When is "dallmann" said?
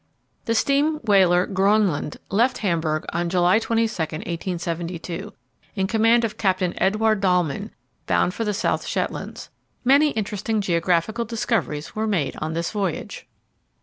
7.21-7.69